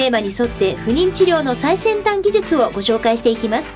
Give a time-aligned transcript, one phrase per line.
[0.00, 3.74] テーマに沿って不妊治療の最先端技術をご紹介していきます。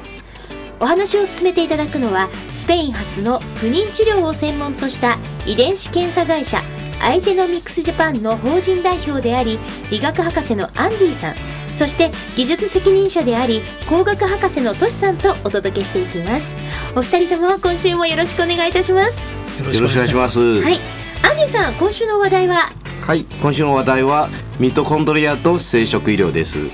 [0.81, 6.63] お話を進めていただくのはスペイン発の不妊治療を専門とした遺伝子検査会社
[7.01, 9.59] アイジェノミクスジャパンの法人代表であり
[9.91, 11.35] 理学博士のアンディさん
[11.75, 16.57] そして技術責任者であり工学博士のトシさんとお届けしていきます。
[16.97, 19.19] お二人とも今週もよろしくお願いいたします。
[19.61, 20.63] よろしくお願いします。
[20.63, 20.79] はい。
[21.29, 22.73] アンディさん今週の話題は
[23.07, 23.25] はい。
[23.43, 26.71] 今週の話題はミトコンドリアと生殖医療です。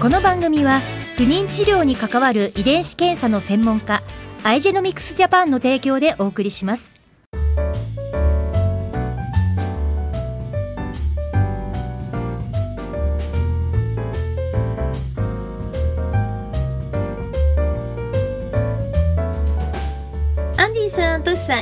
[0.00, 0.80] この番組は
[1.16, 4.02] 不妊治療に関わる遺伝子検査の専門家
[4.42, 6.90] アイジェノミクスジャパンの提供でお送りします。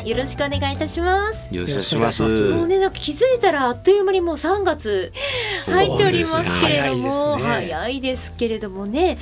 [0.04, 1.48] よろしくお願いいたします。
[1.54, 5.12] よろしくお願いしますもうね、なんか気づいたらあっという間にもう3月
[5.66, 9.18] 入っておりますけれども、ね早いですけれどもね。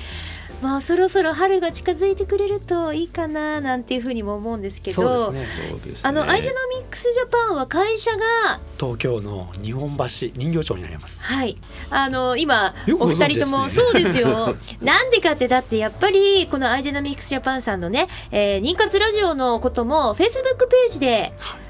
[0.62, 5.68] まあそろそろ春が近づいてくれるといいかななんていうふうにも思うんですけど、そうですね。
[5.70, 6.08] そうですね。
[6.08, 11.24] あのアイジェノミックスジャパンは会社が東京の日本橋人形町になります。
[11.24, 11.58] はい。
[11.90, 14.54] あの今お二人とも そうですよ。
[14.80, 21.61] なんでかってだってやっぱりこのアイジェノミックスジャパンさんのね、えー、妊活ラジオのこともフェイスブックページではい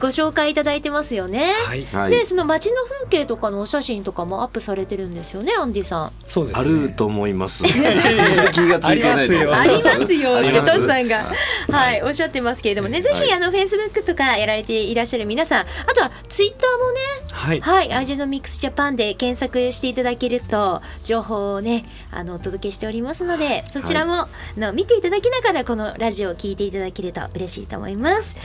[0.00, 1.52] ご紹介いただいてますよね。
[1.66, 1.84] はい。
[1.84, 2.10] はい。
[2.10, 6.12] でその街の風景とかのお写真とかもアップされてるんですよねアンディさん。
[6.26, 7.64] そうです、あね、ると思います。
[7.68, 9.48] 気がついてないです。
[9.48, 10.36] あありますよ。
[10.36, 10.74] あります。
[10.74, 11.32] トシさんが。
[11.70, 13.00] はい、おっしゃってますけれどもね。
[13.00, 15.60] ぜひ、はいあのフェイスブックとかやられていらっしゃる皆さん。
[15.60, 17.00] あとはツイッターもね
[17.32, 17.60] はい。
[17.60, 28.36] はい、アイジェノミクスジャパンで検索していただけると情報をねあのお届けしておりますのでそちらも、あの見ていただきながらこのラジオを聞いていただけると嬉しいと思います、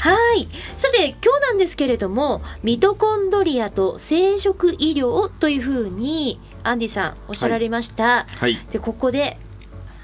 [0.00, 8.24] はい、さて今日なんですけれどもミトコンドリアと生殖医療というふうにアンディさんおっしゃられました。
[8.24, 8.56] はい。
[8.72, 9.38] でここで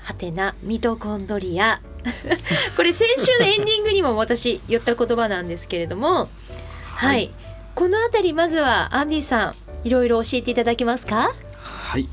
[0.03, 1.81] はてなミトコンドリア。
[2.77, 6.29] これ先週のエンディングにも私言った言葉なんですけれども
[6.97, 7.31] はい、はい
[7.75, 9.55] このあたりまずはアンディさん
[9.87, 11.33] いろいろ教えていただけますか？
[11.61, 12.09] はい、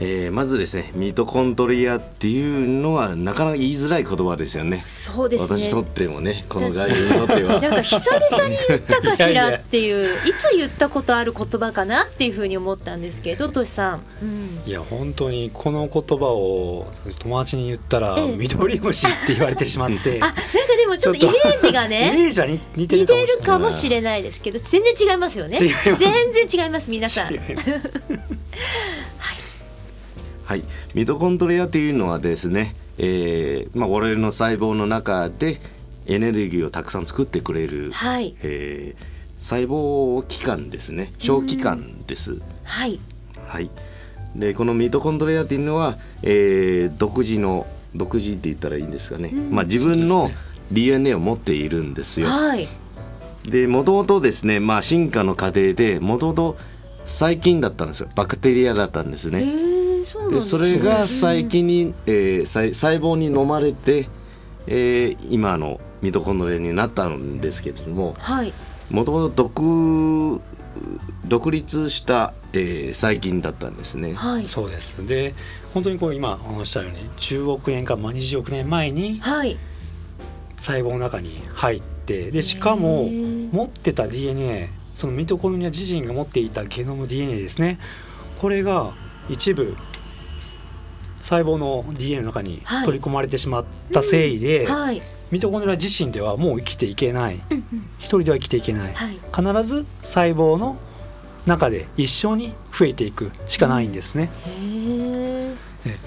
[0.00, 4.84] えー、まずですねミトコンドリアっていうのはなかなか言いづらい言葉ですよね。
[4.88, 5.56] そうですね。
[5.58, 7.60] 私にとってもねこの外人にとっては。
[7.60, 16.86] なんか久々に言ったかしらいやいやっていういつ言ったことある言葉かなっていうふうに思ったんですけどトシさん、うん、いや本当にこの言葉を
[17.20, 18.36] 友達に言ったらええ。
[18.36, 20.18] 緑虫って言われてしまって。
[20.20, 20.42] あなんか
[20.76, 25.56] でもちょっとイメージがイねメージは似似て似てるるかもしれないですけど全然違いますよね。
[25.60, 25.96] 違います。
[25.96, 27.32] 全然違います皆さん。
[27.32, 27.90] 違います
[30.44, 30.62] はい、
[30.94, 35.56] ミトコンドリアというのはですね、えーまあ、我々の細胞の中で
[36.06, 38.34] エネルギーをたくさん作ってくれる、はい。
[38.42, 41.12] えー細胞器官ですね。
[41.18, 42.40] 小器官です。
[42.62, 42.98] はい。
[43.46, 43.68] はい、
[44.34, 49.50] でこのミトコンドリアっていうのは、えー独自の独自って言ったらいいんですかね、うん。
[49.50, 50.30] まあ、自分の
[50.70, 52.28] DNA を持っているんですよ。
[52.28, 52.68] はい。
[53.44, 56.56] でもともとですね、まあ、進化の過程でもともと
[57.04, 58.08] 細菌だったんですよ。
[58.14, 59.73] バクテリアだったんですえね。
[60.38, 64.08] ー、そそれが細菌に、えー細細胞に飲まれて、
[64.66, 68.52] えー今のミトコンドリアになったんですけれどもはい。
[68.90, 70.40] もともと独
[71.26, 74.14] 独立した、えー細菌だったんですね。
[74.14, 74.46] はい。
[74.46, 75.06] そうです。
[75.06, 75.34] で
[75.72, 79.56] 本当にこう今おっしゃるように10億年かまあ20億年前にはい。
[80.56, 87.78] 細胞の中に入ってでしかも持ってた DNA そのミトコンドリア自身が持っていたゲノム DNA ですね。
[88.38, 88.94] これが
[89.28, 89.76] 一部
[91.24, 92.84] 細胞の DNA の中にはい。
[92.84, 95.00] 取り込まれてしまったせいで、はい。
[95.30, 97.40] ミトコンドリア自身ではもう生きていけない。
[97.50, 97.88] うんうん。
[97.98, 98.92] 一人では生きていけない。
[98.92, 99.18] はい。
[99.34, 100.76] 必ず細胞の
[101.46, 104.30] 中で一緒に増えていくしかないんですね。
[104.46, 105.54] へ
[105.86, 105.98] え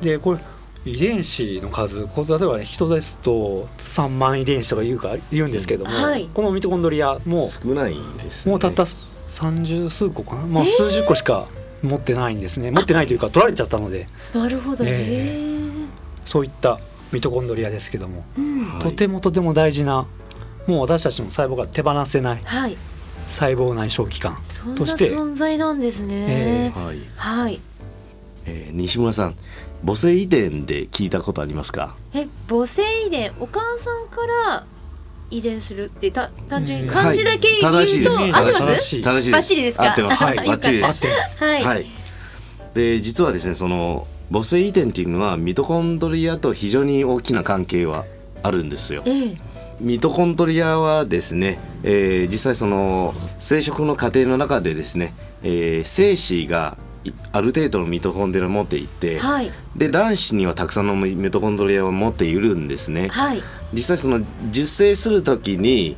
[0.00, 0.40] でこれ
[0.84, 6.28] 遺伝子の数こう例えば、ね、人ですと3万遺伝子とか言うか言うんですけども、はい。
[6.34, 11.46] このミトコンドリアも少ないんです、ね、もうたった30数個かな、もう数十個しか
[11.82, 12.70] 持ってないんですね。
[12.70, 14.08] 持ってないというか取られちゃったので。
[14.34, 15.70] なるほどね、え
[16.24, 16.80] そういった
[17.12, 18.64] ミトコンドリアですけども、うん。
[18.64, 18.82] はい。
[18.82, 20.06] とてもとても大事な
[20.66, 22.76] もう私たちの細胞が手放せないはい。
[23.26, 26.72] 細胞内小器官そんなとして存在なんですね。
[26.76, 26.78] え。
[26.78, 26.98] はい。
[27.16, 27.60] はい。
[28.46, 29.36] えー西村さん
[29.86, 31.94] 母性遺伝で聞いたことありますか？
[32.12, 33.32] え母性遺伝。
[33.38, 34.66] お母さんから
[35.30, 36.94] 遺伝するってた単純にうん。
[36.94, 37.86] 漢字だけ言うと、はい。
[37.86, 38.18] 正しいです。
[38.18, 38.66] 合ってます？
[38.66, 39.82] 正しい正しいです。
[39.82, 40.24] 合ってます。
[40.24, 40.36] はい。
[40.36, 41.02] バッチリです。
[41.02, 41.44] てます。
[41.44, 41.86] はい、はい。
[42.74, 48.04] で実はですねその母性遺伝っていうのはミトコンドリアと非常に大きな関係は
[48.42, 49.02] あるんですよ。
[49.06, 49.36] ええ。
[49.80, 59.52] ミトコンドリアはですね、えー実際その生殖の過程の中でですね、えー精子がいある程度のミトコンドリアを持っていて、はい。
[59.76, 63.08] で卵子にはたくさんのミトコンドリアを持っているんですね。
[63.08, 63.42] はい
[63.72, 64.20] 実際その
[64.50, 65.96] 受精する時に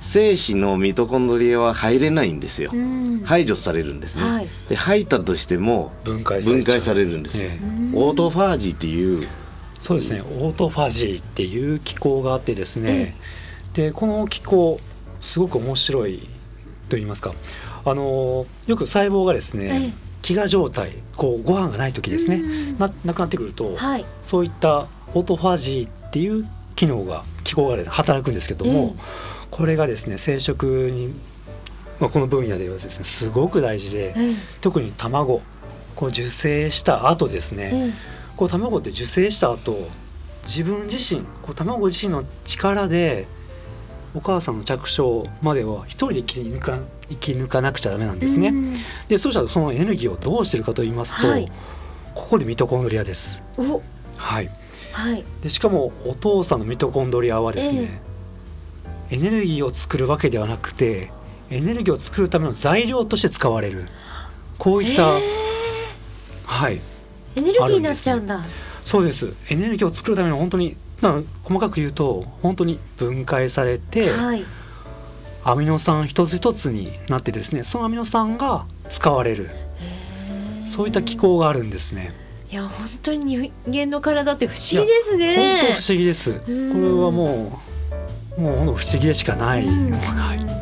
[0.00, 2.70] 精子のミトコンドリアは入れないんですよ。
[2.72, 2.76] う。
[2.76, 3.22] ん。
[3.24, 4.24] 排除されるんですね。
[4.24, 4.48] はい。
[4.68, 6.56] で入ったとしても分解されちゃう。
[6.56, 7.42] 分解されるんです。
[7.42, 7.50] よ。
[7.50, 7.96] ええ。
[7.96, 9.28] オートファージっていう。
[9.80, 10.20] そうですね。
[10.20, 13.16] オートファジーっていう機構があってですね、
[13.74, 14.80] でこの機構
[15.20, 16.18] すごく面白い
[16.88, 17.32] と言いますか。
[17.84, 22.78] あのよく細胞がですね、飢餓状態こうご飯がない時ですね、うん。
[22.78, 24.04] ななくなってくると、はい。
[24.22, 26.44] そういったオートファジーっていう
[26.82, 28.96] 機能が機構が働くんですけども、
[29.52, 31.14] これがですね生殖に、
[32.00, 35.42] まあ、この分野ではですねすごく大事で、ええ特に卵
[35.94, 37.92] こう受精した後ですね、え
[38.36, 39.88] こう卵って受精した後
[40.42, 43.28] 自分自身こう卵自身の力で
[44.12, 48.48] お母さんの着床までは一人で生き抜か生き抜かなくちゃダメなんえですね。
[48.48, 48.74] うん。
[49.06, 51.46] でそうしたらそのエネルギーをどうしてるかと言いますと、はい。
[52.12, 53.40] ここでミトコンドリアです。
[53.56, 53.80] お。
[54.16, 54.50] はい、
[54.92, 55.24] はい。
[55.42, 58.00] でしかもお父さんのミトコンドリアはですね、
[59.10, 61.10] エネルギーを作るわけではなくて
[61.50, 63.86] エネルギーを作るための材料として使われる。
[64.58, 65.22] こういった、え
[66.44, 66.80] はい。
[67.36, 68.44] エネルギーになっちゃうんだ。
[68.84, 69.32] そうです。
[69.48, 74.44] エネルギーを作るための本当に、まあ、細かく言うと本当に分解されて、はい。
[75.44, 79.50] アミノ酸一つ一つになってですねそのアミノ酸が使われる。
[80.64, 82.12] そういった機構があるんですね
[82.52, 85.36] いや本当に人間の体って不思議ですね。
[85.36, 86.32] 本当不思議です。
[86.34, 87.60] これはも
[88.36, 89.92] うもう本当不思議でしかない、うん。
[89.92, 90.61] はい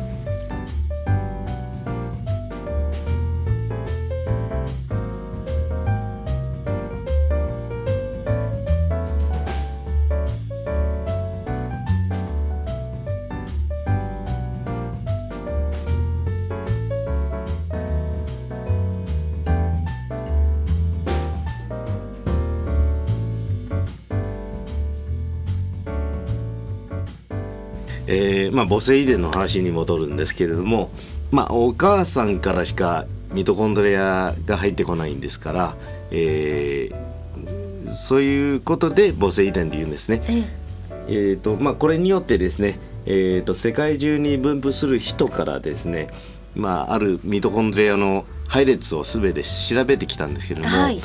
[28.13, 30.91] えーまあ、母性遺伝の話に戻るんですけれども、
[31.31, 35.75] まあ、お母さんからしかミトコンドリアが入ってこないんですから、
[36.11, 37.11] えー
[37.93, 40.21] そういうことで母性遺伝で言うんですね。
[40.29, 40.61] ええ
[41.07, 46.09] えーとまあ、これによってですね、えー、と世界中に分布する人からですね、
[46.55, 51.01] まあ、あるミトコンドリアの配列を全て調べてきたんですけれども、はい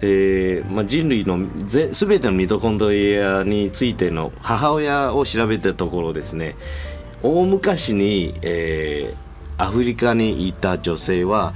[0.00, 6.56] えーまあ、人類のぜ全てのミトコンドリアについての母親を調べたところですね
[7.22, 9.24] 大昔に、えー
[9.56, 11.54] アフリカにいた女性は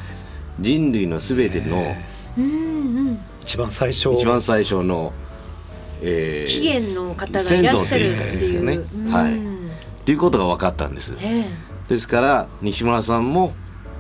[0.60, 2.04] 人類の全てのえ
[2.38, 2.46] うんう
[3.10, 4.12] ん一番最初。
[4.12, 5.12] 一番最初の、
[6.02, 8.38] えー起源の方がいらっしゃるっていう。
[8.38, 8.74] 先祖ですよね。
[8.74, 9.10] うん。
[9.10, 9.36] はい。
[9.36, 9.40] っ
[10.04, 11.16] ていうことが分かったんです。
[11.20, 11.44] ええ。
[11.88, 13.54] ですから西村さんも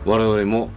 [0.04, 0.68] 我々も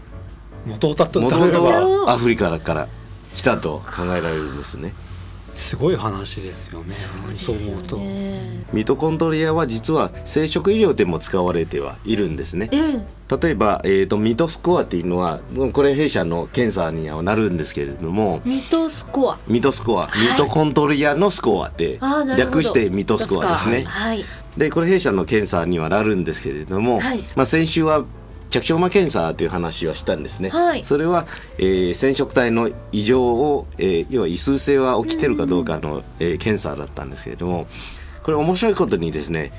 [0.66, 2.88] 元々ははアフリカから
[3.36, 4.94] 来たと考えられるんですね。
[5.56, 6.94] すごい話ですよね。
[7.36, 8.64] そう思うと、ね。
[8.72, 12.70] ミトコンドリアは実は生殖医療でも使われてはいるんですね。
[12.72, 13.38] ええ。
[13.42, 15.42] 例えば、えー、とミトスコアっていうのは
[15.74, 18.42] これ弊社の検査にはなるんですけれども。
[18.46, 19.40] ミトスコア。
[19.48, 20.32] ミトスコア、はい。
[20.32, 22.00] ミトコンドリアのスコアって
[22.38, 23.84] 略してミトスコアですね。
[23.84, 24.24] はい。
[24.56, 27.24] でこれ弊社の検査にはなるんですけれども、はい。
[27.36, 28.06] まあ、先週は
[28.52, 30.84] 着床魔検査という話はしたんですね、はい。
[30.84, 31.26] それは、
[31.58, 37.66] えー染色体の異常を、えー要は異数性は起きてるかどうかの、えー検査だったんですけれども
[38.24, 39.52] これ面白いことにですね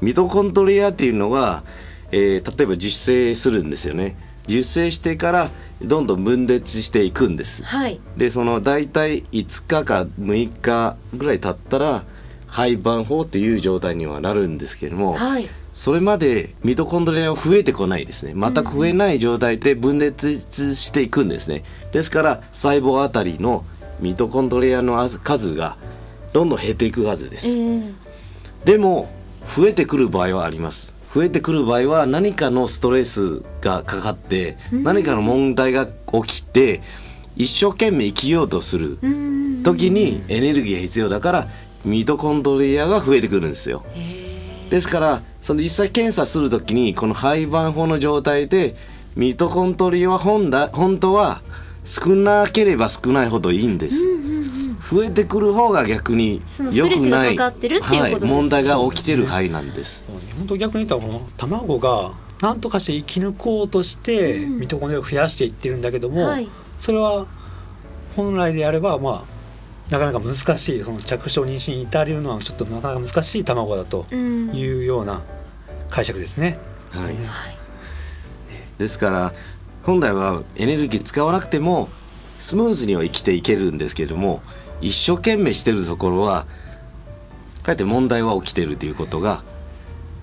[0.00, 1.62] ミトコンドリアっていうのは、
[2.10, 4.16] えー例えば受精するんですよね。
[4.48, 7.62] 受精してからどんどん分裂していくんです。
[7.62, 8.00] はい。
[8.16, 12.02] でその大体5日か6日ぐらい経ったら
[12.48, 18.34] 廃盤法っていう状態にはなるんですけれども、はいそれまでミトコンドリアは増えてこないですね。
[18.34, 20.40] 全く増えない状態で分裂
[20.74, 21.64] していくんですね。
[21.92, 23.64] ですから細胞あたりの
[24.00, 25.76] ミトコンドリアの数が
[26.32, 27.82] どんどん減っていくはずです、ええ。
[28.64, 29.10] でも
[29.46, 30.92] 増えてくる場合はあります。
[31.14, 36.80] 増えてくる場合は何かのストレスがかかって、何かの問題が起きて
[37.36, 41.46] 一生懸命生きようとするうん時にエネルギーが必要だから
[41.84, 43.84] ミトコンドリアが増えてくるんですよ
[44.72, 48.74] ですからその実際検査する時にこの廃盤法の状態で
[49.14, 51.42] ミトコントリアは本だ本当は
[51.84, 54.06] 少なければ少ないほどいいんです。
[54.90, 60.06] 増えてくる方が逆にそのストレスがかかってるってい問題が起きてる範囲なんです。
[60.38, 66.48] 本当逆に言ったら卵が何とかして生き抜こうとしてうんミトコンドリアを増やしていってるんだけども、はい
[66.78, 67.26] それは
[68.16, 69.31] 本来であればまあ
[69.92, 74.50] なかなか難しいその着床妊娠に至れるのはちょっとなかなか難しい卵だとうん。
[74.54, 75.22] いうような
[75.90, 76.58] 解釈ですね。
[76.90, 77.14] はい、はい。
[78.78, 79.32] ですから
[79.82, 81.88] 本来はエネルギー使わなくても
[82.38, 84.42] スムーズには生きていけるんですけれども
[84.80, 86.46] 一生懸命してるところは
[87.62, 89.44] かえって問題は起きてるということが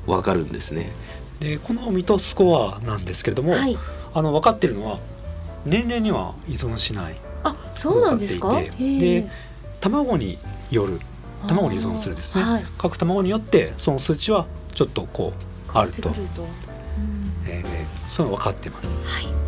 [0.05, 0.91] わかるんですね。
[1.39, 3.77] でこのミトスコアなんですけれども、はい。
[4.13, 4.99] あの分かっているのは
[5.65, 7.15] 年齢には依存しない。
[7.43, 8.59] あそうなんですか？
[8.59, 9.29] で
[9.81, 10.37] 卵に
[10.71, 10.99] よる
[11.47, 12.65] 卵に依存するですね、はい。
[12.77, 15.33] 各卵によってその数値はちょっとこ
[15.73, 16.09] うあると。
[16.09, 16.43] ると。
[16.43, 16.49] うん。
[17.47, 19.07] えーそういうの分かってます。
[19.07, 19.38] はい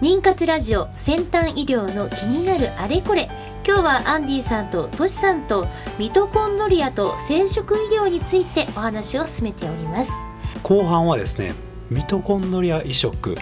[0.00, 3.28] 妊活ラジオ先端医療の気になるあれこれ。
[3.66, 5.66] 今日はアンディさんとトシさんと
[5.98, 10.12] ミトコンドリアと生殖医療についてお話を進めております。
[10.62, 11.52] 後半はですね
[11.90, 13.36] ミトコンドリア移植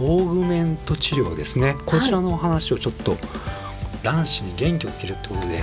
[0.00, 1.76] オーグメント治療ですね。
[1.86, 3.16] こちらのお話をちょっと
[4.02, 5.62] 卵子に元気をつけるってことで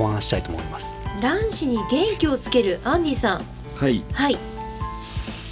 [0.00, 0.92] お話したいと思います。
[1.22, 3.44] 卵子に元気をつけるアンディさん。
[3.76, 4.02] はい。
[4.12, 4.59] はい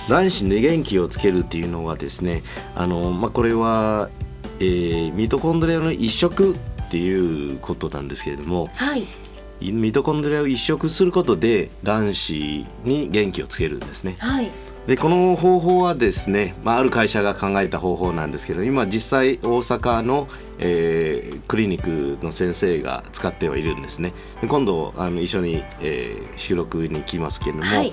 [0.08, 2.42] 卵子に元気をつけるっていうのはですね
[2.74, 4.10] あの、まあ、これは、
[4.60, 9.06] えーミトコンドリアの移植っていうことなんですけれどもはい
[9.60, 14.16] ミトコンドリアを移植することで卵子に元気をつけるんですね。
[14.18, 14.50] はい
[14.88, 20.28] でこの方法はですね、まあ、ある会社が考えた方法なんですけど今実際大阪の、
[20.58, 24.12] えークリニックの先生が使ってはいるんですね。
[24.42, 27.92] で今度あの一緒に、えー収録に来ますけれども、はい。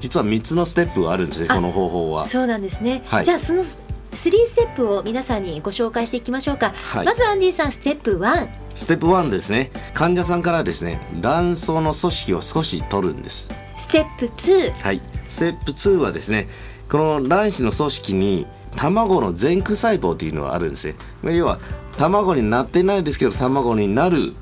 [0.00, 2.26] 実は3つのステップがあるんですねあこの方法は。
[2.26, 3.24] そうなんですね、はい。
[3.24, 3.74] じゃあその3
[4.14, 7.06] ステップを皆さんにご紹介していきましょうか、はい。
[7.06, 9.70] まずアンディさんステップ1ステップ1ですね。
[9.92, 13.52] 患者さんからですね卵巣の組織を少し取るんです。
[13.76, 16.48] ステップ2はい、ステップ2はですね
[16.88, 20.94] この卵子の組織に卵の前駆細胞というのがあるんですね。
[21.22, 21.58] まあ要は
[21.96, 24.34] 卵になってないですけど卵になる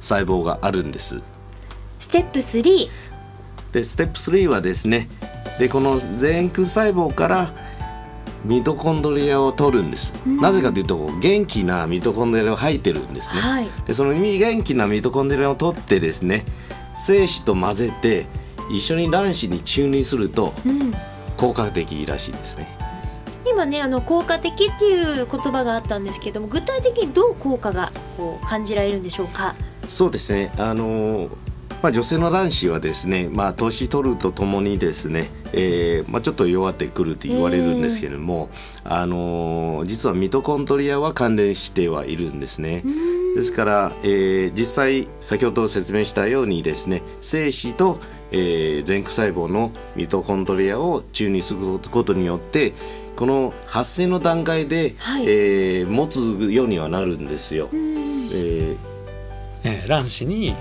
[0.00, 1.20] 細胞があるんです。
[1.98, 2.88] ステップ3
[3.72, 5.08] でステップ3はですね
[5.58, 7.54] でこの前駆細胞から
[8.44, 13.68] ミトコンドリアを取るんです、なぜかというと元気なミトコンドリアを吐いてるんですね、はい。
[13.86, 16.44] でその元気なミトコンドリアを取ってですね
[16.94, 18.26] 精子と混ぜて
[18.70, 20.92] 一緒に卵子に注入するとうん。
[21.36, 22.66] 効果的らしいですね。
[23.44, 29.54] 今ねあの効果的っていう言葉があったんですけども具体的にどう効果がこう感じられるんでしょうか？
[29.88, 30.52] そうですね。
[30.58, 31.30] あのー
[31.82, 38.50] まあ、女性の卵子はですね、まあ、年取るとともにですね、えーまあ、ちょっと弱ってくると言われるんですけれども、
[38.84, 42.84] あのー実はミトコントリアは関連してはいるんですね。
[43.34, 47.98] ですから、えー実際先ほど説明したようにですね精子と、
[48.30, 52.74] えー前駆細胞のミトコントリアを注入することによって
[53.16, 56.20] この発生の段階で、はいえー持つ
[56.52, 57.68] ようにはなるんですよ。
[57.72, 58.76] うんえー
[59.64, 60.54] えー卵子に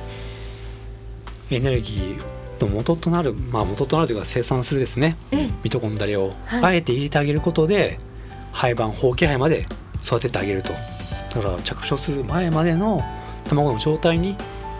[1.56, 2.22] エネルギー
[2.62, 5.18] の元となる、まあ、元となるというか生産するですね。
[5.32, 5.50] ええ。
[5.64, 6.64] ミトコンドリアをはい。
[6.64, 7.98] あえて入れてあげることで、
[8.54, 9.66] 胚盤包茎胚まで
[10.04, 10.70] 育ててあげると。
[10.70, 13.02] だから着床する前までの
[13.48, 14.36] 卵の状態に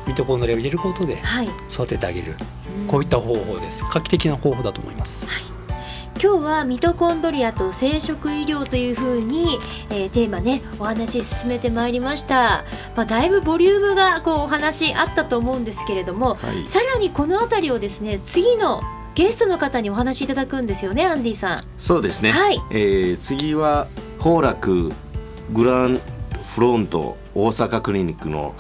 [0.08, 1.48] ミトコンドリアを入れることではい。
[1.70, 2.36] 育ててあげる。
[2.82, 2.88] うん。
[2.88, 3.84] こういった方法です。
[3.92, 5.26] 画期的な方法だと思います
[6.22, 9.58] 今日はミトコンドリアと生殖医療というふうに、
[9.90, 12.64] えーテーマねお話進めてまいりました、
[12.96, 16.68] まあ、だいぶボリュームがこうお話あったと思うんですけれども、はい。
[16.68, 18.82] さらにこの辺りをですね次の
[19.16, 21.64] ゲストの方にお話しいただくんですよねアンディさん。
[21.80, 22.62] そうですね、はい。
[22.70, 23.88] えー次は
[24.20, 24.92] 宝楽
[25.52, 26.00] グラン
[26.54, 28.54] フロント大阪クリニックの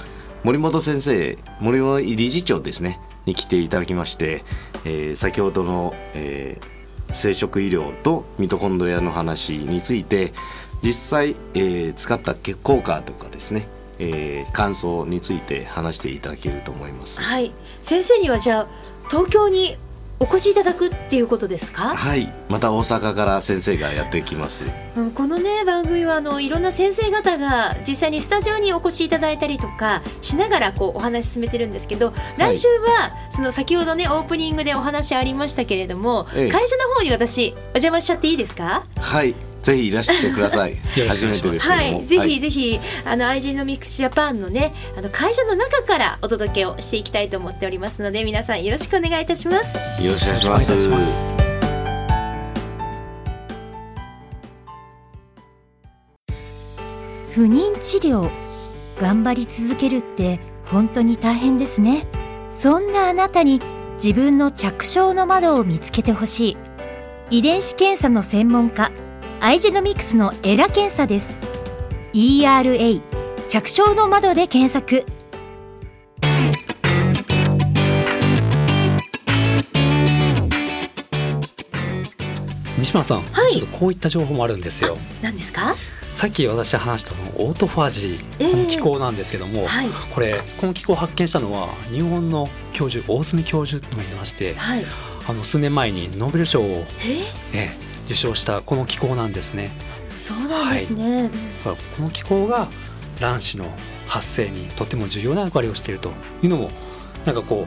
[0.43, 4.43] 森本先生森本理事長ですねに来ていただきまして、
[4.83, 6.80] えー先ほどの、えー
[7.13, 10.33] 生殖医療とミトコンドリアの話について
[10.81, 13.67] 実際、えー使った効果とかですね、
[13.99, 17.21] えー感想について話していただけると思います。
[17.21, 17.51] はい
[17.83, 18.67] 先生にはじゃあ
[19.09, 19.77] 東京に
[20.21, 21.95] お越しいただくっていうことですか？
[21.95, 22.31] はい。
[22.47, 24.65] また大阪から先生がやってきます。
[24.95, 36.49] うんこのね番組はあのいろんな先生方が実際にスタジオにお越しいただいたりとかしながらこうお話進めてるんですけど来週はその先ほどねオープニングでお話ありましたけれども、ええ。
[36.51, 38.83] 会社の方に私お邪魔しちゃっていいですか？
[38.97, 40.75] はいぜひいらしてください。
[41.07, 42.29] 初めてですはい、ぜはい。
[42.29, 49.75] ひぜひ、あの愛人のミックスジャパンのねあの会社の中からお届けをしていきたいと思っておりますので皆さんよろしくお願いいたします。
[50.03, 51.51] よろしくお願いしますよろしくお願いします。
[57.33, 58.29] 不妊治療
[58.99, 62.07] 頑張り続けるって本当に大変ですね。
[62.51, 63.61] そんなあなたに
[63.95, 66.57] 自分の着床の窓を見つけてほしい。
[67.29, 68.91] 遺伝子検査の専門家
[69.43, 71.35] アイジェノミクスのエラ検査です。
[72.13, 73.01] ERA
[73.49, 75.03] 着床の窓で検索。
[82.77, 83.53] 西村さん、はい。
[83.53, 84.97] ちょっとこういった情報もあるんですよ。
[85.23, 85.75] 何ですか？
[86.13, 88.47] さっき私話したこのオートファジええ。
[88.47, 89.87] ーこの機構なんですけども、はい。
[90.13, 94.85] これこの機構を発見したのは日本の教授大隅教授というのがいましてはい。
[95.27, 96.83] あの数年前にノーベル賞を、え？
[97.53, 99.71] ええ受賞したこの機構なんですね。
[100.19, 101.29] そうなんですね、だ
[101.63, 102.67] からこの機構が
[103.19, 103.65] 卵子の
[104.07, 106.11] 発生にとても重要な役割をしていると
[106.43, 106.69] いうのも
[107.25, 107.65] なんかこ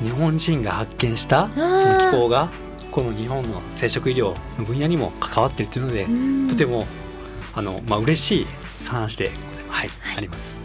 [0.00, 2.48] う日本人が発見したその機構が
[2.90, 6.48] この日本の生殖医療の分野にも関わっているというので、うん。
[6.48, 6.86] とても
[7.54, 8.46] あの、まあ嬉しい
[8.86, 9.30] 話で、
[9.68, 9.88] はい。
[10.00, 10.16] はい。
[10.18, 10.60] あります。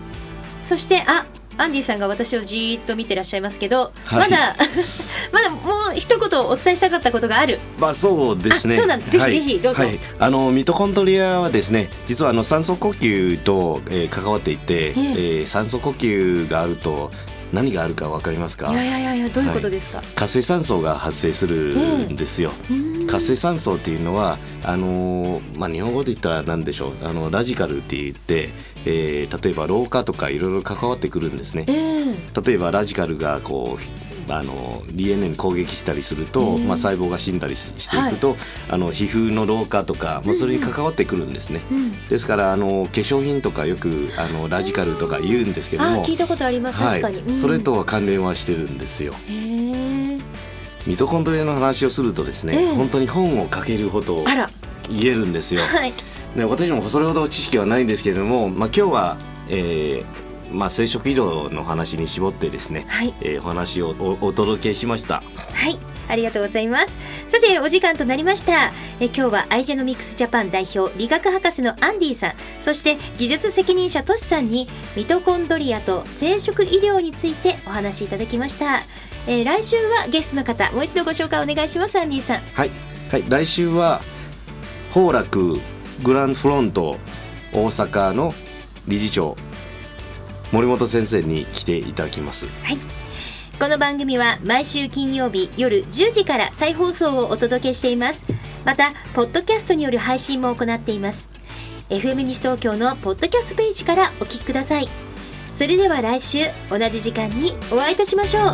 [0.64, 1.26] そしてあ
[1.58, 4.20] アンディさんが私をじーっと見てらっしゃいますけど、はい。
[4.20, 4.56] まだ
[5.32, 5.58] まだも
[5.96, 7.60] う一言お伝えしたかったことがある？
[7.80, 8.76] まあそうですね。
[8.76, 9.32] あそうなんぜひはい。
[9.32, 9.84] ぜひどうぞ。
[9.84, 14.92] はい、あのミトコンドリアはですね、実はあの酸素呼吸と、えー関わっていて、え。
[14.92, 17.12] えー酸素呼吸があると
[17.56, 18.72] 何があるかわかりますか？
[18.72, 18.76] い？
[18.76, 21.76] やいやいやどういうことですか、活性酸素が発生する
[22.10, 22.52] んですよ。
[22.70, 26.94] うん活性酸素っていうのはあのーまあ日本語で言ったら何でしょう？
[27.04, 28.50] あのラジカルって言って、
[28.86, 31.74] えー例えば老化とかいろいろ関わってくるんですねえ。
[31.74, 36.68] え例えばラジカルがこうあの DNA に攻撃したりすると、うん。
[36.68, 38.38] まあ、細胞が死んだりししていくと、
[38.70, 41.62] あの皮膚の老化とか、まあ、それに関わってくるんですね。
[41.72, 42.06] うん。
[42.08, 46.80] ですからあの化粧品とかよくあのラジカルとか言うんですけどもあ聞いたことあります。
[46.80, 47.32] 確かに、はい、うん。
[47.32, 49.14] それとは関連はしてるんですよ。
[50.88, 54.24] ミトコンドリアの話をするとですね、ええ本当に本を書けるほど
[54.90, 55.62] 言えるんですよ。
[55.62, 55.94] はい。
[56.36, 59.18] ね、私もそれほど知識はないんですけれども、まあ、今日は、
[59.50, 63.14] えーまあ、生殖医療の話に絞ってですね、はい。
[63.22, 65.24] えーお話をおお届けしました。
[65.54, 65.78] はい。
[66.08, 66.96] ありがとうございます。
[67.30, 68.72] さてお時間となりました。
[69.00, 72.34] え今日はアイジェノミクスジャパン代表理学博士のアンディさん。
[72.62, 78.84] そして技術責任者トシさんにミトコンドリアと生殖医療についてお話しいただきました、
[79.28, 82.42] えー来週はゲストの方もう一度ご紹介お願いしますアンディさん。
[82.42, 82.72] はい、
[83.12, 84.02] はい、来週は
[84.94, 85.60] 崩落
[86.04, 86.98] グランフロント
[87.52, 88.34] 大阪の
[88.88, 89.38] 理事長
[90.52, 92.48] 森本先生に来ていただきます。
[92.64, 92.78] はい。
[93.60, 98.26] この番組は毎週金曜日夜10時から再放送をお届けしています。
[98.66, 101.30] またポッドキャストによる配信も行っています。
[101.90, 104.90] FM 西東京のポッドキャストページからお聞きください。
[105.56, 108.54] それでは来週同じ時間にお会いいたしましょう。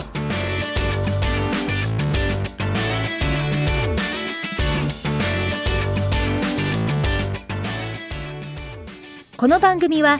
[9.36, 10.20] この番組は